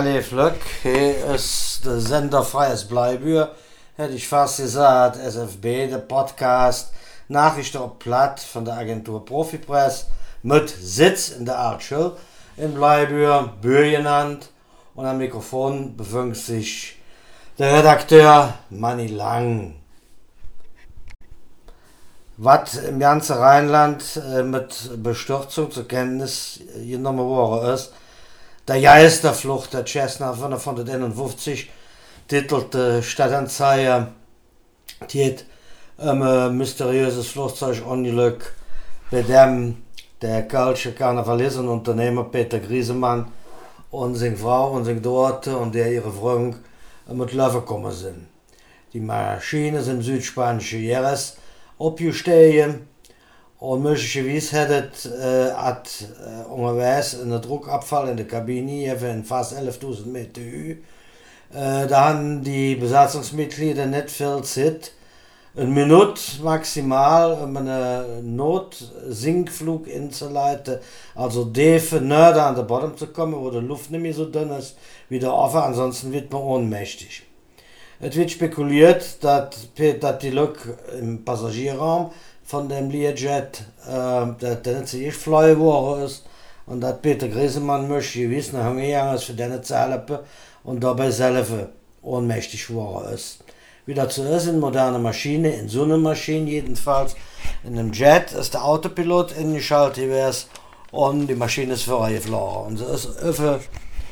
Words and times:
alle 0.00 0.22
Flöck, 0.22 0.56
hier 0.82 1.26
ist 1.26 1.84
der 1.84 2.00
Sender 2.00 2.42
Freies 2.42 2.86
Bleibür, 2.86 3.54
hätte 3.96 4.14
ich 4.14 4.26
fast 4.26 4.56
gesagt, 4.56 5.18
SFB, 5.18 5.90
der 5.90 5.98
Podcast, 5.98 6.94
Nachrichten 7.28 7.76
auf 7.76 7.98
Platt 7.98 8.40
von 8.40 8.64
der 8.64 8.78
Agentur 8.78 9.22
Profipress, 9.26 10.06
mit 10.42 10.70
Sitz 10.70 11.28
in 11.28 11.44
der 11.44 11.58
Artschul 11.58 12.16
in 12.56 12.72
Bleibür, 12.72 13.52
Bür 13.60 13.90
genannt, 13.90 14.48
und 14.94 15.04
am 15.04 15.18
Mikrofon 15.18 15.94
befindet 15.98 16.38
sich 16.38 16.96
der 17.58 17.80
Redakteur 17.80 18.54
Manny 18.70 19.08
Lang. 19.08 19.74
Was 22.38 22.74
im 22.76 22.98
ganzen 22.98 23.36
Rheinland 23.36 24.02
äh, 24.16 24.42
mit 24.44 25.02
Bestürzung 25.02 25.70
zur 25.70 25.86
Kenntnis 25.86 26.60
genommen 26.74 27.26
worden 27.26 27.74
ist, 27.74 27.92
der 28.70 28.80
Geisterflucht 28.80 29.74
der 29.74 29.84
Cessna 29.84 30.32
551 30.32 31.68
titelte 32.28 33.02
Stadtanzeiger, 33.02 34.12
die 35.10 35.26
hat 35.26 35.44
ein 35.98 36.22
äh, 36.22 36.50
mysteriöses 36.50 37.26
Flugzeugunglück, 37.26 38.54
bei 39.10 39.22
dem 39.22 39.78
der 40.22 40.46
Kölsche 40.46 40.92
Karnevalist 40.92 41.58
Unternehmer 41.58 42.22
Peter 42.22 42.60
Griesemann 42.60 43.32
und 43.90 44.14
seine 44.14 44.36
Frau 44.36 44.70
und 44.70 44.84
seine 44.84 45.02
Tochter 45.02 45.58
und 45.58 45.74
der 45.74 45.90
ihre 45.90 46.12
Freund 46.12 46.54
mit 47.12 47.32
Löwen 47.32 47.62
gekommen 47.62 47.90
sind. 47.90 48.28
Die 48.92 49.00
Maschine 49.00 49.82
sind 49.82 50.02
südspanische 50.02 50.76
Jahres 50.76 51.38
opgestegen 51.76 52.86
und 53.60 53.82
möglicherweise 53.82 54.56
hätte 54.56 55.08
äh, 55.08 55.54
hat 55.54 55.88
äh, 56.24 56.50
unterwegs 56.50 57.20
einen 57.20 57.40
Druckabfall 57.40 58.08
in 58.08 58.16
der 58.16 58.26
Kabine 58.26 58.96
von 58.98 59.22
fast 59.22 59.56
11.000 59.56 60.06
Meter. 60.06 60.40
Äh, 60.40 61.86
da 61.86 62.08
haben 62.08 62.42
die 62.42 62.74
Besatzungsmitglieder 62.74 63.84
nicht 63.84 64.10
viel 64.10 64.40
Zeit, 64.44 64.92
eine 65.54 65.66
Minute 65.66 66.22
maximal, 66.42 67.34
um 67.34 67.54
einen 67.56 68.34
Notsinkflug 68.34 69.88
einzuleiten, 69.88 70.78
also 71.14 71.44
Defe 71.44 72.00
näher 72.00 72.46
an 72.46 72.54
den 72.54 72.66
Boden 72.66 72.96
zu 72.96 73.08
kommen, 73.08 73.34
wo 73.34 73.50
die 73.50 73.58
Luft 73.58 73.90
nicht 73.90 74.00
mehr 74.00 74.14
so 74.14 74.24
dünn 74.24 74.50
ist, 74.50 74.76
wieder 75.10 75.34
offen, 75.34 75.60
ansonsten 75.60 76.12
wird 76.12 76.32
man 76.32 76.40
ohnmächtig. 76.40 77.24
Es 77.98 78.16
wird 78.16 78.30
spekuliert, 78.30 79.22
dass, 79.22 79.50
dass 80.00 80.18
die 80.18 80.30
Lok 80.30 80.56
im 80.98 81.22
Passagierraum 81.22 82.12
von 82.50 82.68
dem 82.68 82.90
Learjet, 82.90 83.62
äh, 83.86 84.26
der, 84.40 84.56
der 84.56 84.80
nicht 84.80 84.88
sich 84.88 85.14
fly 85.14 85.54
geworden 85.54 86.02
ist, 86.02 86.24
und 86.66 86.80
dass 86.80 87.00
Peter 87.00 87.28
Griesemann 87.28 87.88
möchte 87.88 88.20
gewiss 88.20 88.52
nach 88.52 88.64
Hause 88.64 89.14
ist 89.14 89.24
für 89.24 89.34
deine 89.34 89.62
zu 89.62 89.76
helfen 89.76 90.18
und 90.64 90.82
dabei 90.82 91.10
selber 91.12 91.68
ohnmächtig 92.02 92.66
geworden 92.66 93.14
ist. 93.14 93.44
Wie 93.86 93.94
das 93.94 94.16
so 94.16 94.24
ist 94.24 94.46
in 94.46 94.58
moderner 94.58 94.98
Maschine, 94.98 95.50
in 95.54 95.68
so 95.68 95.84
einer 95.84 95.96
Maschine 95.96 96.50
jedenfalls, 96.50 97.14
in 97.62 97.78
einem 97.78 97.92
Jet 97.92 98.32
ist 98.32 98.54
der 98.54 98.64
Autopilot 98.64 99.36
eingeschaltet 99.36 100.04
gewesen 100.04 100.46
und 100.90 101.28
die 101.28 101.34
Maschine 101.34 101.74
ist 101.74 101.84
vorgeflogen. 101.84 102.66
Und 102.66 102.76
so 102.78 102.86
ist 102.86 103.22
über 103.22 103.60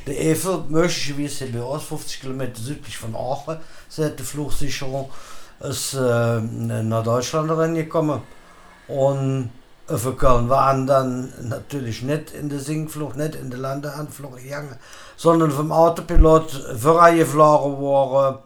der 0.07 0.21
Efe 0.21 0.65
möglicherweise 0.69 1.47
bei 1.47 1.63
uns 1.63 1.83
50 1.85 2.21
Kilometer 2.21 2.61
südlich 2.61 2.97
von 2.97 3.15
Aachen, 3.17 3.59
seit 3.89 4.19
die 4.19 4.23
Flugsicherung 4.23 5.11
ist 5.61 5.95
äh, 5.95 6.41
nach 6.41 7.03
Deutschland 7.03 7.51
reingekommen 7.51 8.21
und 8.87 9.51
für 9.97 10.15
Köln 10.15 10.49
waren 10.51 10.87
dann 10.87 11.33
natürlich 11.49 12.03
nicht 12.03 12.33
in 12.33 12.51
der 12.51 12.59
Sinkflucht, 12.59 13.17
nicht 13.17 13.35
in 13.35 13.51
der 13.51 13.59
Landeanflug 13.59 14.37
gegangen, 14.37 14.77
sondern 15.17 15.51
vom 15.51 15.73
Autopilot 15.73 16.51
vorgeflogen 16.79 17.79
worden, 17.79 18.39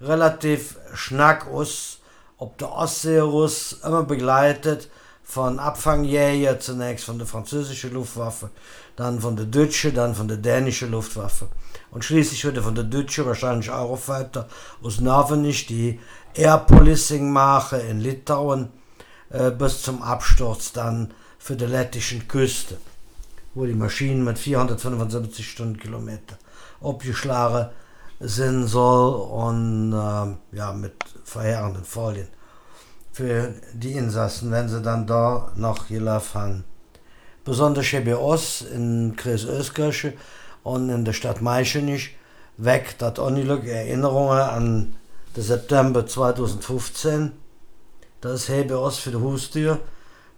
relativ 0.00 0.76
schnack 0.94 1.48
aus, 1.48 1.98
ob 2.38 2.58
der 2.58 2.70
Ostseeruss 2.72 3.80
immer 3.84 4.04
begleitet 4.04 4.88
von 5.24 5.58
Abfangjäger 5.58 6.60
zunächst 6.60 7.06
von 7.06 7.18
der 7.18 7.26
französischen 7.26 7.94
Luftwaffe, 7.94 8.50
dann 8.94 9.20
von 9.20 9.34
der 9.34 9.46
deutschen, 9.46 9.94
dann 9.94 10.14
von 10.14 10.28
der 10.28 10.36
dänischen 10.36 10.92
Luftwaffe. 10.92 11.48
Und 11.90 12.04
schließlich 12.04 12.44
wurde 12.44 12.62
von 12.62 12.74
der 12.74 12.84
deutschen 12.84 13.26
wahrscheinlich 13.26 13.68
weiter 13.68 14.48
aus 14.82 15.00
Navenich 15.00 15.66
die 15.66 15.98
Air 16.34 16.58
Policing 16.58 17.30
mache 17.30 17.76
in 17.78 18.00
Litauen 18.00 18.70
äh, 19.30 19.50
bis 19.50 19.82
zum 19.82 20.02
Absturz 20.02 20.72
dann 20.72 21.14
für 21.38 21.56
die 21.56 21.66
lettischen 21.66 22.26
Küste, 22.26 22.78
wo 23.54 23.66
die 23.66 23.74
Maschinen 23.74 24.24
mit 24.24 24.38
475 24.38 25.48
Stundenkilometer 25.48 26.38
abgeschlagen 26.80 27.68
sind 28.20 28.66
soll 28.66 29.14
und 29.14 29.92
äh, 29.92 30.56
ja, 30.56 30.72
mit 30.72 30.94
verheerenden 31.24 31.84
Folien 31.84 32.28
für 33.12 33.54
die 33.72 33.92
Insassen, 33.92 34.50
wenn 34.50 34.68
sie 34.68 34.82
dann 34.82 35.06
da 35.06 35.52
noch 35.54 35.86
gelaufen 35.86 36.40
haben. 36.40 36.64
Besonders 37.44 37.86
hier 37.86 38.04
bei 38.04 38.16
uns 38.16 38.62
in 38.62 39.14
Kreis 39.16 39.44
Öskirche 39.44 40.14
und 40.64 40.90
in 40.90 41.04
der 41.04 41.12
Stadt 41.12 41.40
Meichenich 41.40 42.16
weg 42.56 42.96
das 42.98 43.18
Unglück 43.20 43.66
Erinnerungen 43.66 44.40
an 44.40 44.96
den 45.36 45.42
September 45.42 46.06
2015. 46.06 47.32
Das 48.20 48.48
bei 48.68 48.76
uns 48.76 48.98
für 48.98 49.10
die 49.10 49.20
Haustür 49.20 49.80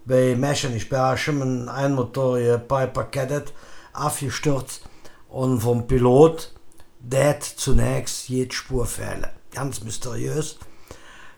bei 0.04 0.36
Meichenich 0.36 0.88
Berchem 0.88 1.42
ein 1.42 1.68
einmotorige 1.68 2.58
Piper 2.58 3.04
Cadet 3.04 3.52
abgestürzt 3.92 4.82
und 5.28 5.60
vom 5.60 5.86
Pilot 5.86 6.52
der 7.00 7.38
zunächst 7.40 8.28
jede 8.28 8.54
Spur 8.54 8.86
fehlen. 8.86 9.26
Ganz 9.52 9.82
mysteriös. 9.82 10.58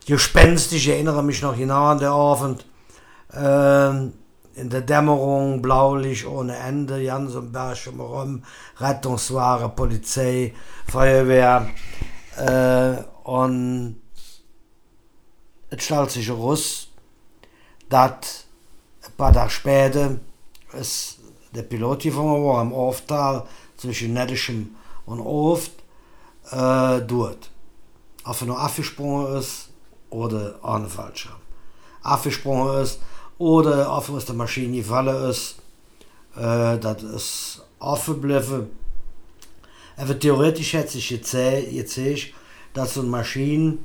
Gespenstisch, 0.05 0.87
ich 0.87 0.93
erinnere 0.93 1.23
mich 1.23 1.41
noch 1.41 1.55
genau 1.55 1.85
an 1.85 1.99
den 1.99 2.07
Abend. 2.07 2.65
Ähm, 3.33 4.13
in 4.55 4.69
der 4.69 4.81
Dämmerung, 4.81 5.61
blaulich 5.61 6.25
ohne 6.27 6.57
Ende, 6.57 7.03
ganz 7.05 7.35
im 7.35 7.51
Berg 7.51 7.77
rum, 7.99 8.43
Rettungsware, 8.77 9.69
Polizei, 9.69 10.53
Feuerwehr. 10.87 11.69
Äh, 12.39 13.03
und 13.23 14.01
es 15.69 15.83
stellt 15.83 16.11
sich 16.11 16.27
heraus, 16.27 16.87
dass 17.89 18.45
ein 19.05 19.11
paar 19.17 19.33
Tage 19.33 19.49
später 19.49 20.17
ist 20.73 21.19
der 21.53 21.63
Pilot 21.63 22.03
gefangen 22.03 22.45
war 22.45 22.61
im 22.61 22.73
Auftal 22.73 23.45
zwischen 23.75 24.13
Nettischem 24.13 24.75
und 25.05 25.19
oft 25.19 25.71
äh, 26.51 27.01
dort. 27.01 27.49
Ob 28.23 28.41
er 28.41 28.47
nur 28.47 28.59
abgesprungen 28.59 29.37
ist 29.37 29.69
oder 30.09 30.59
ohne 30.63 30.87
Fallschirm. 30.87 31.35
Abgesprungen 32.03 32.81
ist 32.83 32.99
oder 33.37 33.95
ob 33.95 34.09
aus 34.09 34.25
der 34.25 34.35
Maschine 34.35 34.77
gefallen 34.77 35.29
ist, 35.29 35.57
äh, 36.35 36.77
das 36.77 37.03
ist 37.03 37.61
offen 37.79 38.21
geblieben. 38.21 38.69
Aber 39.99 40.17
theoretisch 40.17 40.73
hätte 40.73 40.93
sich 40.93 41.09
jetzt 41.09 41.31
gesagt, 41.31 42.33
dass 42.73 42.93
so 42.93 43.01
eine 43.01 43.09
Maschine, 43.09 43.79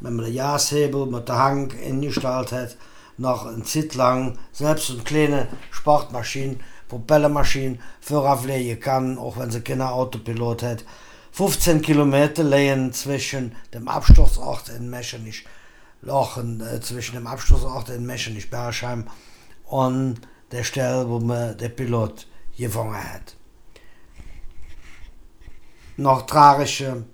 wenn 0.00 0.14
man 0.14 0.26
den 0.26 0.34
Jashebel 0.34 1.06
mit 1.06 1.28
der 1.28 1.38
Hang 1.38 1.72
eingestellt 1.84 2.52
hat, 2.52 2.76
noch 3.18 3.46
eine 3.46 3.64
Zeit 3.64 3.96
lang 3.96 4.38
selbst 4.52 4.90
eine 4.90 5.02
kleine 5.02 5.48
Sportmaschine 5.72 6.58
Propellermaschine 6.86 7.78
vorauslegen 8.00 8.78
kann, 8.78 9.18
auch 9.18 9.38
wenn 9.38 9.50
sie 9.50 9.60
keinen 9.60 9.82
Autopilot 9.82 10.62
hat. 10.62 10.84
15 11.32 11.82
Kilometer 11.82 12.44
lehen 12.44 12.92
zwischen 12.92 13.56
dem 13.74 13.88
Absturzort 13.88 14.68
in 14.68 14.88
Meschenich, 14.88 15.44
Lochen, 16.00 16.60
äh, 16.60 16.80
zwischen 16.80 17.16
dem 17.16 17.26
Absturzort 17.26 17.88
in 17.88 18.06
Meschenich 18.06 18.50
Bergheim 18.50 19.08
und 19.64 20.20
der 20.52 20.62
Stelle, 20.62 21.08
wo 21.08 21.18
man 21.18 21.58
der 21.58 21.70
Pilot 21.70 22.28
gefangen 22.56 22.94
hat. 22.94 23.35
Noch 25.98 26.26
tragischer 26.26 27.04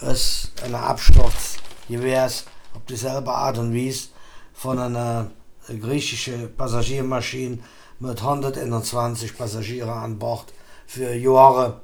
ist 0.00 0.50
ein 0.64 0.74
Absturz 0.74 1.58
gewesen, 1.88 2.46
auf 2.74 2.84
dieselbe 2.88 3.30
Art 3.30 3.58
und 3.58 3.72
Weise 3.72 4.08
von 4.52 4.76
einer 4.80 5.30
griechischen 5.68 6.52
Passagiermaschine 6.56 7.60
mit 8.00 8.20
121 8.20 9.38
Passagieren 9.38 9.88
an 9.88 10.18
Bord 10.18 10.52
für 10.84 11.14
Jahre 11.14 11.80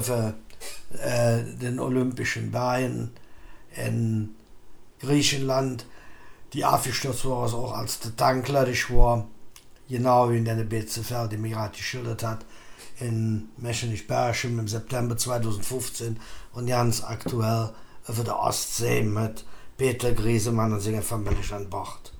für 0.00 0.34
äh, 0.92 1.42
den 1.60 1.80
Olympischen 1.80 2.52
Beinen 2.52 3.10
in 3.74 4.36
Griechenland. 5.00 5.86
Die 6.52 6.64
abgestürzt 6.64 7.24
war 7.24 7.46
es 7.46 7.52
auch 7.52 7.72
als 7.72 7.98
der 7.98 8.14
Tankladisch 8.14 8.92
war, 8.92 9.26
genau 9.88 10.30
wie 10.30 10.38
in 10.38 10.44
der 10.44 10.54
Bezefeld, 10.62 11.32
die 11.32 11.36
Mirat 11.36 11.72
geschildert 11.72 12.22
hat, 12.22 12.44
in 13.00 13.48
Meschenich-Berchem 13.56 14.58
im 14.58 14.68
September 14.68 15.16
2015 15.16 16.18
und 16.52 16.66
ganz 16.66 17.02
aktuell 17.02 17.70
für 18.02 18.24
der 18.24 18.38
Ostsee 18.38 19.02
mit 19.02 19.44
Peter 19.76 20.12
Griesemann 20.12 20.72
und 20.72 20.80
seiner 20.80 21.02
Familie 21.02 21.38
an 21.54 21.70
Bord. 21.70 22.12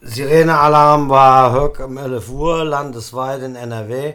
Sirenealarm 0.00 1.08
war 1.08 1.52
heute 1.52 1.84
um 1.84 1.96
11 1.96 2.28
Uhr 2.30 2.64
landesweit 2.64 3.42
in 3.42 3.54
NRW. 3.54 4.14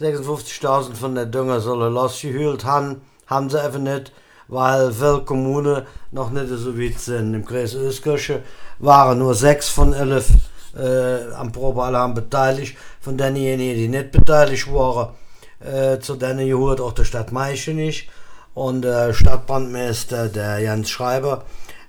56.000 0.00 0.94
von 0.94 1.14
der 1.14 1.26
Dünger 1.26 1.60
sollen 1.60 1.92
losgehüllt 1.92 2.64
haben, 2.64 3.02
haben 3.26 3.50
sie 3.50 3.60
einfach 3.60 3.78
nicht, 3.78 4.12
weil 4.48 4.92
viele 4.92 5.24
Kommunen 5.24 5.86
noch 6.10 6.30
nicht 6.30 6.48
so 6.48 6.78
weit 6.78 7.00
sind. 7.00 7.34
Im 7.34 7.44
Kreis 7.44 7.74
Öskirche 7.74 8.42
waren 8.78 9.18
nur 9.18 9.34
sechs 9.34 9.68
von 9.68 9.92
elf 9.92 10.30
äh, 10.76 11.32
am 11.34 11.52
Probealarm 11.52 12.14
beteiligt. 12.14 12.76
Von 13.00 13.16
denjenigen, 13.16 13.76
die 13.76 13.88
nicht 13.88 14.12
beteiligt 14.12 14.72
waren, 14.72 15.14
äh, 15.60 15.98
zu 15.98 16.16
denen 16.16 16.48
gehört 16.48 16.80
auch 16.80 16.92
der 16.92 17.04
Stadt 17.04 17.32
Meiche 17.32 17.72
nicht. 17.72 18.08
Und 18.54 18.82
der 18.82 19.12
Stadtbrandmeister, 19.12 20.28
der 20.28 20.60
Jens 20.60 20.88
Schreiber, 20.88 21.44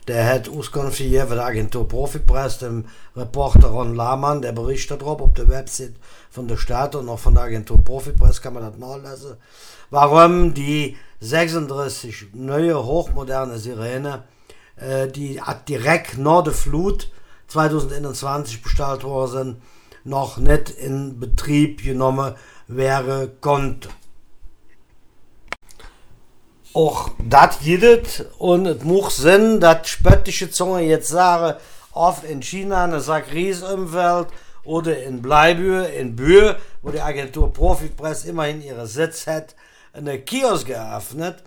der 0.07 0.25
hat 0.25 0.49
Auskunft 0.49 0.99
gegeben 0.99 1.29
der 1.31 1.45
Agentur 1.45 1.87
Profipress, 1.87 2.59
dem 2.59 2.85
Reporter 3.15 3.67
Ron 3.67 3.95
Lahmann, 3.95 4.41
der 4.41 4.53
berichtet 4.53 5.01
darüber 5.01 5.25
auf 5.25 5.33
der 5.33 5.49
Website 5.49 5.95
von 6.29 6.47
der 6.47 6.57
Stadt 6.57 6.95
und 6.95 7.09
auch 7.09 7.19
von 7.19 7.33
der 7.33 7.43
Agentur 7.43 7.83
Profipress 7.83 8.41
kann 8.41 8.53
man 8.53 8.63
das 8.63 8.77
nachlesen, 8.77 9.35
warum 9.89 10.53
die 10.53 10.97
36 11.19 12.27
neue 12.33 12.85
hochmoderne 12.85 13.57
Sirene, 13.57 14.23
äh, 14.77 15.07
die 15.07 15.41
direkt 15.67 16.17
nach 16.17 16.43
der 16.43 16.53
Flut 16.53 17.09
2021 17.47 18.61
bestellt 18.61 19.03
worden 19.03 19.31
sind, 19.31 19.61
noch 20.03 20.37
nicht 20.37 20.69
in 20.69 21.19
Betrieb 21.19 21.83
genommen 21.83 22.35
wäre 22.67 23.29
konnte 23.41 23.89
auch 26.77 27.09
das 27.27 27.59
geht 27.59 28.25
und 28.37 28.67
es 28.67 28.83
muss 28.83 29.17
Sinn, 29.17 29.59
dass 29.59 29.87
spöttische 29.89 30.51
Zunge 30.51 30.81
jetzt 30.81 31.09
sagen, 31.09 31.57
oft 31.91 32.23
in 32.23 32.43
China 32.43 32.83
eine 32.83 32.99
Sakrisumwelt 32.99 34.27
oder 34.63 35.01
in 35.01 35.23
Bleibühe, 35.23 35.85
in 35.87 36.15
Bühe, 36.15 36.55
wo 36.83 36.91
die 36.91 37.01
Agentur 37.01 37.51
Profipress 37.51 38.25
immerhin 38.25 38.61
ihre 38.61 38.85
Sitz 38.85 39.25
hat, 39.25 39.55
eine 39.91 40.19
Kiosk 40.19 40.67
geöffnet. 40.67 41.43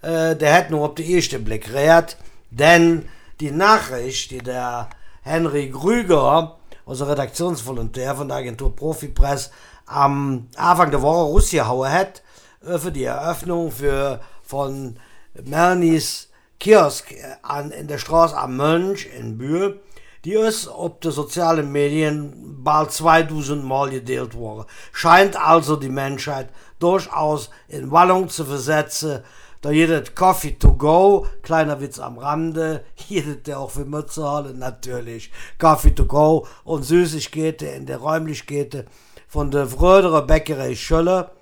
Äh, 0.00 0.34
der 0.36 0.54
hat 0.54 0.70
nur 0.70 0.88
auf 0.88 0.94
den 0.94 1.10
ersten 1.10 1.44
Blick 1.44 1.70
reagiert, 1.70 2.16
denn 2.50 3.06
die 3.40 3.50
Nachricht, 3.50 4.30
die 4.30 4.38
der 4.38 4.88
Henry 5.22 5.68
Grüger, 5.68 6.56
unser 6.84 7.08
Redaktionsvolontär 7.08 8.14
von 8.14 8.28
der 8.28 8.38
Agentur 8.38 8.74
Profipress, 8.74 9.50
am 9.86 10.48
Anfang 10.56 10.90
der 10.90 11.02
Woche 11.02 11.24
Russia 11.24 11.66
hauen 11.66 11.92
hat, 11.92 12.22
äh, 12.64 12.78
für 12.78 12.92
die 12.92 13.04
Eröffnung 13.04 13.70
für 13.70 14.20
von 14.42 14.96
Mernis 15.44 16.28
Kiosk 16.58 17.14
an, 17.42 17.70
in 17.70 17.88
der 17.88 17.98
Straße 17.98 18.36
am 18.36 18.56
Mönch 18.56 19.08
in 19.16 19.38
Bühl, 19.38 19.80
die 20.24 20.34
ist 20.34 20.68
ob 20.68 21.00
die 21.00 21.10
sozialen 21.10 21.72
Medien 21.72 22.62
bald 22.62 22.92
2000 22.92 23.64
Mal 23.64 23.90
gedeelt 23.90 24.34
worden. 24.34 24.66
Scheint 24.92 25.36
also 25.36 25.76
die 25.76 25.88
Menschheit 25.88 26.50
durchaus 26.78 27.50
in 27.68 27.90
Wallung 27.90 28.28
zu 28.28 28.44
versetzen, 28.44 29.22
da 29.60 29.70
jedes 29.70 30.14
Coffee 30.14 30.58
to 30.58 30.72
go, 30.74 31.26
kleiner 31.42 31.80
Witz 31.80 31.98
am 31.98 32.18
Rande, 32.18 32.84
jedes 33.08 33.42
der 33.42 33.60
auch 33.60 33.70
für 33.70 33.84
Mütze 33.84 34.22
natürlich, 34.54 35.30
Coffee 35.58 35.94
to 35.94 36.06
go 36.06 36.46
und 36.64 36.82
Süßigkeiten 36.82 37.68
in 37.68 37.86
der 37.86 37.98
Räumlichkeiten 37.98 38.86
von 39.28 39.50
der 39.50 39.66
Fröderer 39.66 40.22
Bäckerei 40.22 40.74
Schöller, 40.74 41.32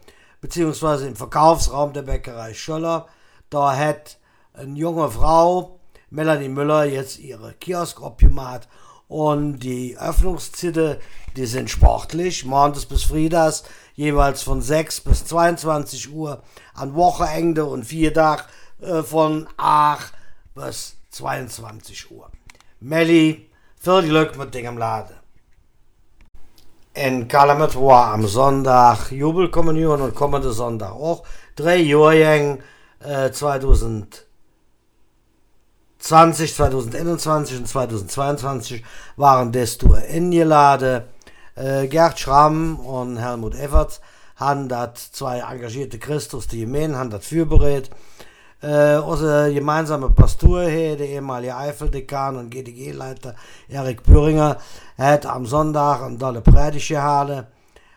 beziehungsweise 0.41 1.07
im 1.07 1.17
Verkaufsraum 1.17 1.93
der 1.93 2.03
Bäckerei 2.03 2.55
Schöller. 2.55 3.07
Da 3.51 3.77
hat 3.77 4.19
eine 4.53 4.77
junge 4.77 5.11
Frau, 5.11 5.79
Melanie 6.11 6.49
Müller, 6.49 6.85
jetzt 6.85 7.19
ihre 7.19 7.55
Kiosk 7.55 8.03
abgemacht 8.03 8.69
und 9.09 9.61
die 9.61 9.97
Öffnungszeiten, 9.99 10.97
die 11.37 11.47
sind 11.47 11.71
sportlich, 11.71 12.45
montags 12.45 12.87
bis 12.87 13.05
Friedas, 13.05 13.65
jeweils 13.95 14.43
von 14.43 14.63
6 14.63 15.01
bis 15.01 15.25
22 15.25 16.13
Uhr, 16.13 16.43
an 16.75 16.95
Wochenende 16.95 17.65
und 17.65 17.85
Viertag 17.85 18.49
äh, 18.81 19.03
von 19.03 19.49
8 19.57 20.13
bis 20.55 20.97
22 21.11 22.11
Uhr. 22.11 22.31
Melli, 22.81 23.51
viel 23.77 24.03
Glück 24.03 24.39
mit 24.39 24.55
dem 24.55 24.79
Laden 24.79 25.19
in 26.99 27.29
Kalamet 27.29 27.77
war 27.77 28.13
am 28.13 28.27
Sonntag 28.27 29.13
Jubelkommunion 29.13 30.01
und 30.01 30.15
kommende 30.17 30.51
Sonntag 30.51 30.93
auch. 30.93 31.23
Drei 31.55 31.77
Jahre 31.77 32.59
äh, 33.01 33.31
2020, 33.31 34.27
2021 35.99 37.59
und 37.59 37.69
2022 37.69 38.85
waren 39.17 39.53
desto 39.53 39.93
eingeladen. 39.93 41.03
Äh, 41.55 41.89
Gerd 41.89 42.19
Schramm 42.19 42.79
und 42.79 43.19
Helmut 43.19 43.55
Everts 43.55 44.01
haben 44.37 44.69
das 44.69 45.11
zwei 45.13 45.41
engagierte 45.41 45.99
Christus, 45.99 46.47
die 46.47 46.61
Gemein, 46.61 46.97
haben 46.97 47.11
das 47.11 47.27
fürberät. 47.27 47.91
Äh, 48.61 48.97
unser 48.97 49.53
gemeinsamer 49.53 50.11
Pastor 50.11 50.65
hier, 50.65 50.97
der 50.97 51.09
ehemalige 51.09 51.57
Eifeldekan 51.57 52.37
und 52.37 52.51
GDG-Leiter 52.51 53.35
Erik 53.69 54.03
Büringer, 54.05 54.59
hat 54.97 55.27
am 55.27 55.47
Sonntag 55.47 56.03
eine 56.03 56.19
tolle 56.19 56.41
Predigt 56.41 56.89
gehalten, 56.89 57.47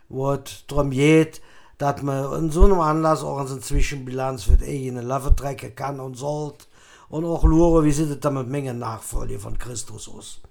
wo 0.10 0.34
es 0.34 0.66
darum 0.68 0.92
geht, 0.92 1.42
dass 1.78 2.02
man 2.04 2.34
in 2.44 2.52
so 2.52 2.66
einem 2.66 2.80
Anlass 2.80 3.24
auch 3.24 3.40
eine 3.40 3.60
Zwischenbilanz 3.60 4.44
für 4.44 4.58
die 4.58 4.66
eigene 4.66 5.02
Love 5.02 5.36
trecken 5.36 5.76
kann 5.76 6.00
und 6.00 6.16
sollte 6.16 6.66
und 7.12 7.26
auch 7.26 7.44
schauen, 7.44 7.86
wie 7.86 7.92
sieht 7.92 8.10
es 8.10 8.20
da 8.20 8.32
mit 8.32 8.48
Menge 8.48 8.74
Nachfolge 8.74 9.38
von 9.38 9.60
Christus 9.60 10.10
aus. 10.10 10.42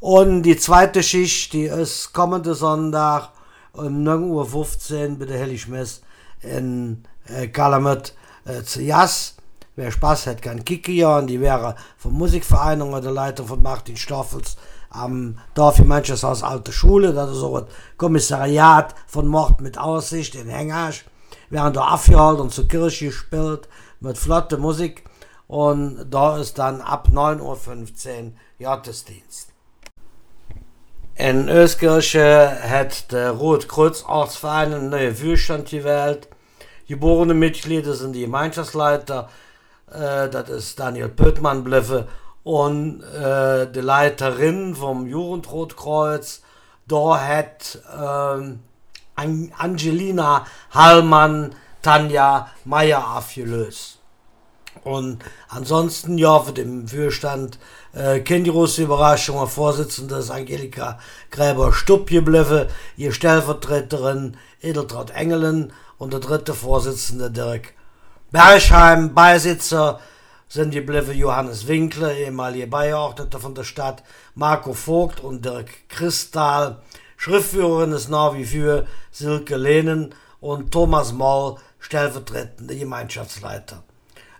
Und 0.00 0.44
die 0.44 0.56
zweite 0.56 1.02
Schicht, 1.02 1.52
die 1.52 1.64
ist 1.64 2.12
kommende 2.12 2.54
Sonntag 2.54 3.30
um 3.72 4.04
9.15 4.04 5.10
Uhr 5.10 5.18
bei 5.18 5.24
der 5.26 5.40
Heiligmess 5.40 6.02
in 6.40 7.02
äh, 7.26 7.48
Kalamet 7.48 8.14
äh, 8.44 8.62
zu 8.62 8.80
Jas. 8.80 9.34
Wer 9.74 9.90
Spaß 9.90 10.28
hat, 10.28 10.42
kann 10.42 10.64
ja. 10.86 11.18
Und 11.18 11.26
die 11.26 11.40
wäre 11.40 11.74
vom 11.96 12.14
Musikverein 12.14 12.80
oder 12.80 13.00
der 13.00 13.12
Leiter 13.12 13.44
von 13.44 13.60
Martin 13.60 13.96
Stoffels 13.96 14.56
am 14.90 15.38
Dorf 15.54 15.78
Manchester 15.80 16.36
Alte 16.42 16.72
Schule. 16.72 17.12
Das 17.12 17.30
ist 17.30 17.38
so 17.38 17.56
ein 17.56 17.64
Kommissariat 17.96 18.94
von 19.08 19.26
Mord 19.26 19.60
mit 19.60 19.78
Aussicht 19.78 20.36
in 20.36 20.48
Hengasch. 20.48 21.04
Haben 21.52 21.74
da 21.74 21.84
abgeholt 21.84 22.38
und 22.38 22.52
zur 22.52 22.68
Kirche 22.68 23.06
gespielt 23.06 23.68
mit 24.00 24.16
flotte 24.16 24.58
Musik. 24.58 25.07
Und 25.48 26.06
da 26.10 26.38
ist 26.38 26.58
dann 26.58 26.80
ab 26.80 27.08
9.15 27.12 27.40
Uhr 27.40 28.32
Gottesdienst. 28.60 29.52
In 31.16 31.48
Öskirche 31.48 32.58
hat 32.62 33.10
der 33.10 33.32
Rotkreuz-Ortsverein 33.32 34.72
einen 34.72 34.90
neuen 34.90 35.16
Führstand 35.16 35.68
gewählt. 35.68 36.28
Geborene 36.86 37.34
Mitglieder 37.34 37.94
sind 37.94 38.12
die 38.12 38.20
Gemeinschaftsleiter 38.20 39.28
äh, 39.92 40.28
das 40.28 40.48
ist 40.50 40.78
Daniel 40.78 41.08
Pöttmann 41.08 41.64
bleffe 41.64 42.08
und 42.42 43.02
äh, 43.02 43.70
die 43.70 43.80
Leiterin 43.80 44.74
vom 44.74 45.06
Jugendrotkreuz, 45.06 46.42
da 46.86 47.20
hat 47.20 47.78
äh, 47.96 48.54
Angelina 49.56 50.46
Hallmann 50.70 51.54
Tanja 51.82 52.48
Meyer 52.64 53.16
aufgelöst. 53.16 53.97
Und 54.84 55.24
ansonsten, 55.48 56.18
ja, 56.18 56.38
für 56.40 56.52
den 56.52 56.88
Fürstand 56.88 57.58
äh, 57.92 58.20
große 58.20 58.82
Überraschung, 58.82 59.46
Vorsitzende 59.48 60.16
ist 60.16 60.30
Angelika 60.30 60.98
Gräber-Stupp 61.30 62.08
geblieben, 62.08 62.66
ihr 62.96 63.12
Stellvertreterin 63.12 64.36
Edeltraut 64.60 65.10
Engelen 65.10 65.72
und 65.98 66.12
der 66.12 66.20
dritte 66.20 66.54
Vorsitzende 66.54 67.30
Dirk 67.30 67.74
Bergheim, 68.30 69.14
Beisitzer 69.14 70.00
sind 70.48 70.74
Bliffe 70.80 71.12
Johannes 71.12 71.66
Winkler, 71.66 72.14
ehemalige 72.14 72.66
Beigeordneter 72.66 73.38
von 73.38 73.54
der 73.54 73.64
Stadt, 73.64 74.02
Marco 74.34 74.72
Vogt 74.72 75.20
und 75.20 75.44
Dirk 75.44 75.88
Christal. 75.88 76.82
Schriftführerin 77.16 77.92
ist 77.92 78.08
nach 78.08 78.34
wie 78.34 78.44
für 78.44 78.86
Silke 79.10 79.56
Lehnen 79.56 80.14
und 80.40 80.72
Thomas 80.72 81.12
Moll, 81.12 81.56
stellvertretende 81.78 82.76
Gemeinschaftsleiter. 82.76 83.82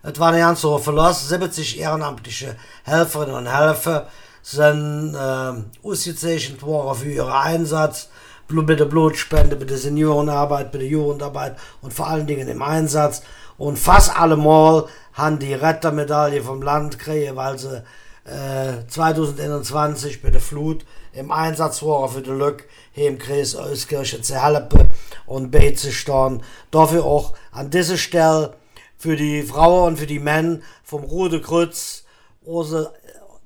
Es 0.03 0.19
war 0.19 0.33
ganz 0.37 0.63
hohe 0.63 0.79
Verlust. 0.79 1.29
70 1.29 1.81
ehrenamtliche 1.81 2.57
Helferinnen 2.85 3.35
und 3.35 3.47
Helfer 3.47 4.09
sind 4.43 5.15
äh, 5.15 5.87
ausgezeichnet 5.87 6.63
worden 6.63 6.99
für 6.99 7.11
ihren 7.11 7.33
Einsatz 7.33 8.09
bei 8.49 8.75
der 8.75 8.87
Blutspende, 8.87 9.57
bei 9.57 9.67
der 9.67 9.77
Seniorenarbeit, 9.77 10.73
bei 10.73 10.79
der 10.79 10.89
Jugendarbeit 10.89 11.57
und 11.83 11.93
vor 11.93 12.07
allen 12.09 12.27
Dingen 12.27 12.49
im 12.49 12.63
Einsatz. 12.63 13.23
Und 13.59 13.79
fast 13.79 14.19
allemal 14.19 14.87
haben 15.13 15.39
die 15.39 15.53
Rettermedaille 15.53 16.43
vom 16.43 16.63
Land 16.63 16.99
gekriegt, 16.99 17.37
weil 17.37 17.59
sie 17.59 17.83
äh, 18.25 18.87
2021 18.89 20.23
bei 20.23 20.31
der 20.31 20.41
Flut 20.41 20.87
im 21.13 21.31
Einsatz 21.31 21.83
waren 21.83 22.11
für 22.11 22.23
die 22.23 22.31
Lück 22.31 22.65
hier 22.93 23.09
im 23.09 23.19
Kreis 23.19 23.57
Euskirche 23.57 24.23
zu 24.23 24.43
helfen 24.43 24.91
und 25.27 25.51
beizustehen. 25.51 26.43
Dafür 26.71 27.05
auch 27.05 27.35
an 27.51 27.71
dieser 27.71 27.97
Stelle 27.97 28.55
für 28.99 29.17
die 29.17 29.43
Frauen 29.43 29.93
und 29.93 29.99
für 29.99 30.07
die 30.07 30.19
Männer 30.19 30.59
vom 30.83 31.05
Rote 31.05 31.41
Kreuz 31.41 32.05
unser 32.43 32.93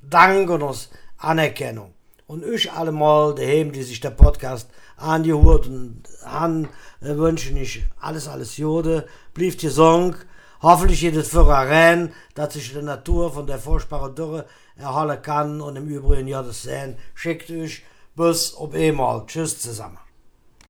Dank 0.02 0.50
und 0.50 0.62
unsere 0.62 0.90
Anerkennung. 1.18 1.94
und 2.26 2.44
euch 2.44 2.72
allemal 2.72 3.34
daheim, 3.34 3.72
die 3.72 3.82
sich 3.82 4.00
der 4.00 4.10
Podcast 4.10 4.70
angehört 4.96 5.66
und 5.66 6.02
an, 6.24 6.66
äh, 7.02 7.16
wünschen 7.16 7.58
ich 7.58 7.84
alles, 8.00 8.26
alles 8.26 8.56
Jode. 8.56 9.06
Blieb 9.34 9.60
gesund. 9.60 10.16
Hoffentlich 10.62 11.00
geht 11.00 11.16
es 11.16 11.28
für 11.28 11.46
rein, 11.46 12.12
dass 12.34 12.54
sich 12.54 12.72
die 12.72 12.80
Natur 12.80 13.32
von 13.32 13.46
der 13.46 13.58
furchtbaren 13.58 14.14
Dürre 14.14 14.46
erhalten 14.76 15.22
kann 15.22 15.60
und 15.60 15.76
im 15.76 15.88
Übrigen 15.88 16.28
ja 16.28 16.42
das 16.42 16.62
sehen. 16.62 16.96
Schickt 17.14 17.50
euch 17.50 17.82
bis 18.16 18.54
ob 18.56 18.74
einmal. 18.74 19.26
Tschüss 19.26 19.60
zusammen. 19.60 20.01